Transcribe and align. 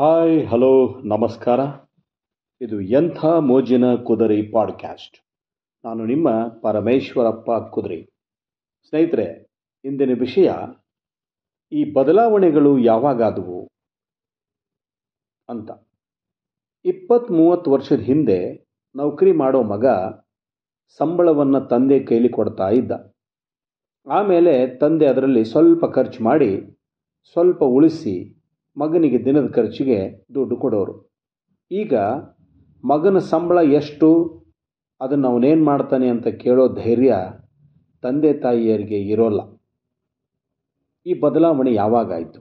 Hi 0.00 0.46
hello 0.46 1.00
ನಮಸ್ಕಾರ 1.04 1.60
ಇದು 2.60 2.80
ಎಂಥ 2.80 3.24
ಮೋಜಿನ 3.24 3.94
ಕುದುರೆ 3.94 4.42
ಪಾಡ್ಕ್ಯಾಸ್ಟ್ 4.42 5.18
ನಾನು 5.86 6.06
ನಿಮ್ಮ 6.06 6.48
ಪರಮೇಶ್ವರಪ್ಪ 6.62 7.50
ಕುದುರೆ. 7.70 8.02
ಸ್ನೇಹಿತರೆ, 8.88 9.46
ಇಂದಿನ 9.84 10.10
ವಿಷಯ, 10.20 10.52
ಈ 11.72 11.92
ಬದಲಾವಣೆಗಳು 11.92 12.78
ಯಾವಾಗಾದವು 12.78 13.68
ಅಂತ. 15.48 15.70
ಇಪ್ಪತ್ತು 16.84 17.34
ಮೂವತ್ತು 17.34 17.70
ವರ್ಷದ 17.70 18.00
ಹಿಂದೆ 18.00 18.66
ನೌಕರಿ 18.96 19.32
ಮಾಡೋ 19.32 19.62
ಮಗ 19.62 19.86
ಸಂಬಳವನ್ನು 20.98 21.60
ತಂದೆ 21.60 22.00
ಕೈಲಿ 22.00 22.28
ಕೊಡ್ತಾ 22.28 22.68
ಇದ್ದ. 22.68 22.92
ಆಮೇಲೆ 24.12 24.78
ತಂದೆ 24.78 25.06
ಅದರಲ್ಲಿ 25.06 25.44
ಸ್ವಲ್ಪ 25.44 25.84
ಖರ್ಚು 25.86 26.24
ಮಾಡಿ 26.24 26.78
ಸ್ವಲ್ಪ 27.32 27.62
ಉಳಿಸಿ 27.62 28.37
ಮಗನಿಗೆ 28.78 29.24
ದಿನದ 29.24 29.50
ಖರ್ಚಿಗೆ 29.50 30.26
ದುಡ್ಡು 30.34 30.56
ಕೊಡೋರು. 30.56 30.94
ಈಗ 31.70 31.94
ಮಗನ 32.84 33.18
ಸಂಬಳ 33.18 33.58
ಎಷ್ಟು? 33.58 34.08
ಅದನ್ನು 35.00 35.28
ಅವನೇನು 35.28 35.64
ಮಾಡ್ತಾನೆ 35.64 36.08
ಅಂತ 36.08 36.26
ಕೇಳೋ 36.26 36.68
ಧೈರ್ಯ 36.68 37.16
ತಂದೆ 38.02 38.32
ತಾಯಿಯರಿಗೆ 38.32 38.98
ಇರೋಲ್ಲ. 39.00 39.40
ಈ 41.06 41.20
ಬದಲಾವಣೆ 41.20 41.74
ಯಾವಾಗಾಯಿತು 41.74 42.40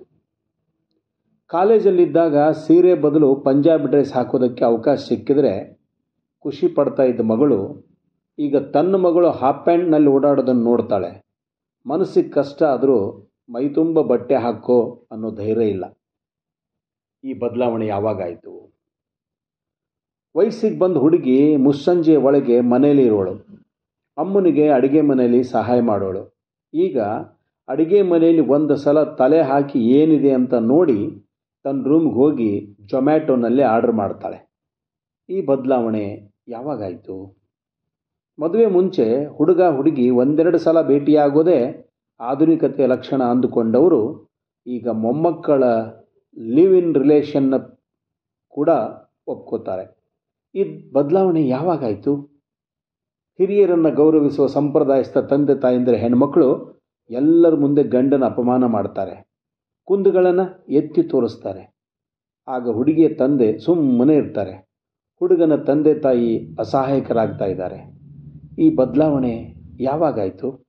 ಕಾಲೇಜಲ್ಲಿದ್ದಾಗ 1.48 2.38
ಸೀರೆ 2.52 2.94
ಬದಲು 2.95 3.36
ಪಂಜಾಬ್ 3.36 3.88
ಡ್ರೆಸ್ 3.88 4.14
ಹಾಕೋದಕ್ಕೆ 4.14 4.64
ಅವಕಾಶ 4.66 4.98
ಸಿಕ್ಕಿದ್ರೆ 5.08 5.54
ಖುಷಿ 6.40 6.67
ಪಡ್ತಾ 6.67 7.04
ಇದ್ದ 7.04 7.22
ಮಗಳು 7.22 7.59
ಈಗ 8.40 8.58
ತನ್ನ 8.58 8.95
ಮಗಳು 8.95 9.31
ಹಾಫ್ 9.31 9.64
ಪ್ಯಾಂಟ್ನಲ್ಲಿ 9.64 10.09
ಓಡಾಡೋದನ್ನು 10.09 10.64
ನೋಡ್ತಾಳೆ. 10.64 11.23
ಮನಸ್ಸಿಗೆ 11.86 12.30
ಕಷ್ಟ 12.30 12.64
ಆದರೂ 12.64 12.98
ಮೈತುಂಬ 13.50 14.02
ಬಟ್ಟೆ 14.02 14.36
ಹಾಕೋ 14.36 15.08
ಅನ್ನೋ 15.12 15.31
ಧೈರ್ಯ 15.31 15.66
ಇಲ್ಲ. 15.66 15.86
ಈ 17.27 17.34
ಬದಲಾವಣೆ 17.34 17.86
ಯಾವಾಗಾಯಿತು 17.88 18.54
ವಯಸ್ಸಿಗೆ 20.36 20.78
ಬಂದ 20.80 20.97
ಹುಡುಗಿ 20.97 21.38
ಮುಸ್ಸಂಜೆ 21.58 22.16
ಒಳಗೆ 22.28 22.58
ಮನೆಯಲ್ಲಿ 22.72 23.06
ಇರೋಳು. 23.06 23.33
ಅಮ್ಮನಿಗೆ 24.17 24.66
ಅಡುಗೆ 24.70 25.02
ಮನೆಯಲ್ಲಿ 25.02 25.42
ಸಹಾಯ 25.55 25.80
ಮಾಡೋಳು. 25.81 26.22
ಈಗ 26.73 26.98
ಅಡುಗೆ 27.70 28.02
ಮನೆಯಲ್ಲಿ 28.02 28.44
ಒಂದು 28.48 28.75
ಸಲ 28.75 29.03
ತಲೆ 29.03 29.42
ಹಾಕಿ 29.42 29.80
ಏನಿದೆ 30.00 30.31
ಅಂತ 30.31 30.53
ನೋಡಿ 30.53 31.00
ತನ್ನ 31.66 31.88
ರೂಮ್ಗೆ 31.88 32.14
ಹೋಗಿ 32.14 32.52
ಜೊಮ್ಯಾಟೊನಲ್ಲಿ 32.92 33.64
ಆರ್ಡರ್ 33.64 33.95
ಮಾಡ್ತಾಳೆ. 33.95 34.38
ಈ 35.30 35.39
ಬದಲಾವಣೆ 35.42 36.05
ಯಾವಾಗಾಯಿತು 36.48 37.17
ಮದುವೆ 38.39 38.67
ಮುಂಚೆ 38.67 39.05
ಹುಡುಗ 39.38 39.61
ಹುಡುಗಿ 39.75 40.09
ಒಂದೆರಡು 40.22 40.58
ಸಲ 40.58 40.81
ಭೇಟಿಯಾಗೋದೇ 40.81 41.59
ಆಧುನಿಕತೆಯ 42.20 42.88
ಲಕ್ಷಣ 42.88 43.22
ಅಂದುಕೊಂಡವರು 43.23 44.02
ಈಗ 44.67 44.88
ಮೊಮ್ಮಕ್ಕಳ 44.89 45.64
ಲಿವ್ 46.38 46.75
ಇನ್ 46.75 46.95
ರಿಲೇಷನ್ನ 46.95 47.55
ಕೂಡ 48.49 48.69
ಒಪ್ಕೋತಾರೆ. 49.27 49.97
ಈ 50.55 50.91
ಬದಲಾವಣೆ 50.91 51.47
ಯಾವಾಗಾಯಿತು 51.47 52.16
ಹಿರಿಯರನ್ನು 53.39 53.95
ಗೌರವಿಸುವ 53.95 54.47
ಸಂಪ್ರದಾಯಸ್ಥ 54.47 55.17
ತಂದೆ 55.17 55.55
ತಾಯಂದಿರ 55.55 55.95
ಹೆಣ್ಮಕ್ಳು 55.95 56.77
ಎಲ್ಲರ 57.09 57.55
ಮುಂದೆ 57.55 57.83
ಗಂಡನ 57.83 58.25
ಅಪಮಾನ 58.25 58.65
ಮಾಡ್ತಾರೆ. 58.65 59.27
ಕುಂದುಗಳನ್ನು 59.83 60.65
ಎತ್ತಿ 60.69 61.03
ತೋರಿಸ್ತಾರೆ. 61.03 61.75
ಆಗ 62.47 62.69
ಹುಡುಗಿಯ 62.69 63.09
ತಂದೆ 63.09 63.59
ಸುಮ್ಮನೆ 63.59 64.15
ಇರ್ತಾರೆ. 64.15 64.52
ಹುಡುಗನ 65.19 65.55
ತಂದೆ 65.55 65.93
ತಾಯಿ 65.93 66.55
ಅಸಹಾಯಕರಾಗ್ತಾ 66.59 67.45
ಇದ್ದಾರೆ. 67.45 67.80
ಈ 68.59 68.75
ಬದಲಾವಣೆ 68.75 69.55
ಯಾವಾಗಾಯಿತು 69.80 70.67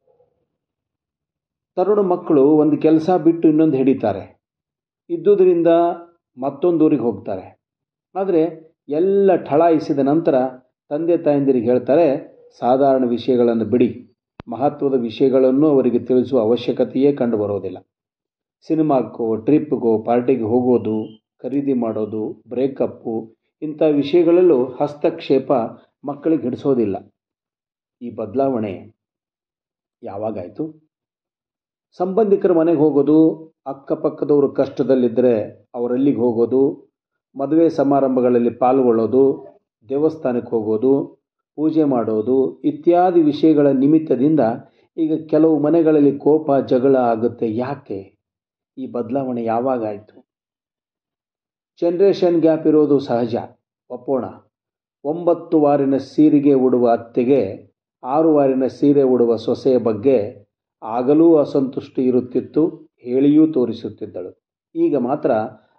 ತರುಣ 1.77 1.99
ಮಕ್ಕಳು 1.99 2.45
ಒಂದು 2.45 2.77
ಕೆಲಸ 2.77 3.11
ಬಿಟ್ಟು 3.11 3.49
ಇನ್ನೊಂದು 3.49 3.77
ಹಿಡಿತಾರೆ. 3.77 4.38
ಇದ್ದುದರಿಂದ 5.11 5.67
ಮತ್ತೊಂದು 6.39 6.85
ಊರಿಗೆ 6.85 7.03
ಹೋಗ್ತಾರೆ. 7.03 7.61
ಆದರೆ 8.15 8.43
ಎಲ್ಲ 8.89 9.37
ಠಳಾಯಿಸಿದ 9.37 9.99
ನಂತರ 9.99 10.35
ತಂದೆ 10.89 11.17
ತಾಯಂದಿರಿಗೆ 11.17 11.71
ಹೇಳ್ತಾರೆ, 11.71 12.07
ಸಾಧಾರಣ 12.59 13.09
ವಿಷಯಗಳನ್ನು 13.09 13.65
ಬಿಡಿ. 13.65 14.17
ಮಹತ್ವದ 14.49 15.01
ವಿಷಯಗಳನ್ನು 15.01 15.69
ಅವರಿಗೆ 15.69 15.99
ತಿಳಿಸುವ 15.99 16.41
ಅವಶ್ಯಕತೆಯೇ 16.41 17.13
ಕಂಡು 17.13 17.39
ಬರೋದಿಲ್ಲ. 17.39 17.79
ಸಿನಿಮಾಕ್ಕೋ 18.67 19.37
ಟ್ರಿಪ್ಗೋ, 19.37 19.99
ಪಾರ್ಟಿಗೆ 19.99 20.43
ಹೋಗೋದು, 20.43 21.25
ಖರೀದಿ 21.43 21.73
ಮಾಡೋದು, 21.73 22.43
ಬ್ರೇಕಪ್ಪು, 22.49 23.35
ಇಂಥ 23.63 23.83
ವಿಷಯಗಳಲ್ಲೂ 23.83 24.65
ಹಸ್ತಕ್ಷೇಪ 24.65 25.53
ಮಕ್ಕಳಿಗೆ 26.05 26.43
ಹಿಡಿಸೋದಿಲ್ಲ. 26.43 26.97
ಈ 28.03 28.11
ಬದಲಾವಣೆ 28.11 28.97
ಯಾವಾಗಾಯಿತು? 30.03 30.88
ಸಂಬಂಧಿಕರ 31.97 32.53
ಮನೆಗೆ 32.53 32.79
ಹೋಗೋದು, 32.79 33.19
ಅಕ್ಕಪಕ್ಕದವರು 33.67 34.49
ಕಷ್ಟದಲ್ಲಿದ್ದರೆ 34.49 35.67
ಅವರಲ್ಲಿಗೆ 35.75 36.19
ಹೋಗೋದು, 36.19 36.93
ಮದುವೆ 37.37 37.69
ಸಮಾರಂಭಗಳಲ್ಲಿ 37.69 38.51
ಪಾಲ್ಗೊಳ್ಳೋದು, 38.51 39.45
ದೇವಸ್ಥಾನಕ್ಕೆ 39.89 40.51
ಹೋಗೋದು, 40.51 40.93
ಪೂಜೆ 41.57 41.85
ಮಾಡೋದು 41.85 42.61
ಇತ್ಯಾದಿ 42.65 43.23
ವಿಷಯಗಳ 43.23 43.67
ನಿಮಿತ್ತದಿಂದ 43.67 44.41
ಈಗ 44.97 45.27
ಕೆಲವು 45.27 45.59
ಮನೆಗಳಲ್ಲಿ 45.59 46.19
ಕೋಪ, 46.19 46.53
ಜಗಳ 46.67 46.97
ಆಗುತ್ತೆ. 46.97 47.57
ಯಾಕೆ? 47.57 48.19
ಈ 48.79 48.87
ಬದಲಾವಣೆ 48.87 49.45
ಯಾವಾಗಾಯಿತು 49.45 50.27
ಜನ್ರೇಷನ್ 51.81 52.41
ಗ್ಯಾಪ್ 52.41 52.67
ಇರೋದು 52.67 52.99
ಸಹಜ. 52.99 53.37
ಒಪ್ಪೋಣ. 53.91 54.25
ಒಂಬತ್ತು 55.05 55.61
ವಾರಿನ 55.61 55.97
ಸೀರೆಗೆ 55.97 56.53
ಉಡುವ 56.53 56.91
ಅತ್ತೆಗೆ, 56.91 57.71
ಆರು 58.03 58.35
ವಾರಿನ 58.35 58.67
ಸೀರೆ 58.67 59.03
ಉಡುವ 59.03 59.37
ಸೊಸೆಯ 59.37 59.79
ಬಗ್ಗೆ 59.79 60.48
ಆಗಲೂ 60.83 61.35
ಅಸಂತುಷ್ಟಿ 61.35 62.03
ಇರುತ್ತಿತ್ತು, 62.03 62.63
ಹೇಳಿಯೂ 63.03 63.53
ತೋರಿಸುತ್ತಿದ್ದಳು. 63.53 64.31
ಈಗ 64.75 64.97
ಮಾತ್ರ 64.97 65.31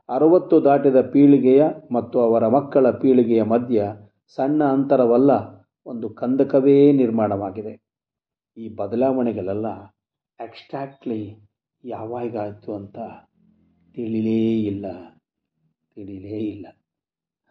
ಅರವತ್ತು 0.09 0.63
ದಾಟಿದ 0.63 1.01
ಪೀಳಿಗೆಯ 1.01 1.63
ಮತ್ತು 1.91 2.19
ಅವರ 2.19 2.47
ಮಕ್ಕಳ 2.47 2.91
ಪೀಳಿಗೆಯ 2.91 3.43
ಮಧ್ಯ 3.43 3.93
ಸಣ್ಣ 4.35 4.63
ಅಂತರವಲ್ಲ, 4.63 5.31
ಒಂದು 5.85 6.09
ಕಂದಕವೇ 6.09 6.91
ನಿರ್ಮಾಣವಾಗಿದೆ. 6.91 7.73
ಈ 8.57 8.69
ಬದಲಾವಣೆಗಳೆಲ್ಲ 8.69 9.67
ಎಕ್ಸ್ಟ್ರಾಕ್ಟ್ಲಿ 10.39 11.21
ಯಾವಾಗಾಯಿತು 11.85 12.73
ಅಂತ 12.73 12.99
ತಿಳಿಲೇ 13.95 14.61
ಇಲ್ಲ 14.61 14.85
ತಿಳಿಲೇ 15.95 16.37
ಇಲ್ಲ. 16.37 16.67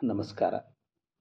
ನಮಸ್ಕಾರ. 0.04 0.54